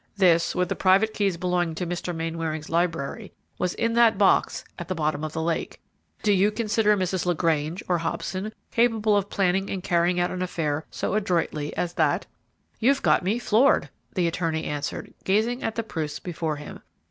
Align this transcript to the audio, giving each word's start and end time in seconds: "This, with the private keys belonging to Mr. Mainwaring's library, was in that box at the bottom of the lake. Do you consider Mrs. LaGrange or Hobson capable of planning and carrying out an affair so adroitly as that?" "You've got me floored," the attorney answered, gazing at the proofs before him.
"This, 0.17 0.55
with 0.55 0.67
the 0.69 0.75
private 0.75 1.13
keys 1.13 1.37
belonging 1.37 1.75
to 1.75 1.85
Mr. 1.85 2.15
Mainwaring's 2.15 2.71
library, 2.71 3.33
was 3.59 3.75
in 3.75 3.93
that 3.93 4.17
box 4.17 4.65
at 4.79 4.87
the 4.87 4.95
bottom 4.95 5.23
of 5.23 5.33
the 5.33 5.43
lake. 5.43 5.79
Do 6.23 6.33
you 6.33 6.49
consider 6.49 6.97
Mrs. 6.97 7.27
LaGrange 7.27 7.83
or 7.87 7.99
Hobson 7.99 8.51
capable 8.71 9.15
of 9.15 9.29
planning 9.29 9.69
and 9.69 9.83
carrying 9.83 10.19
out 10.19 10.31
an 10.31 10.41
affair 10.41 10.87
so 10.89 11.13
adroitly 11.13 11.77
as 11.77 11.93
that?" 11.93 12.25
"You've 12.79 13.03
got 13.03 13.21
me 13.21 13.37
floored," 13.37 13.91
the 14.15 14.27
attorney 14.27 14.63
answered, 14.63 15.13
gazing 15.23 15.61
at 15.61 15.75
the 15.75 15.83
proofs 15.83 16.17
before 16.19 16.55
him. 16.55 16.79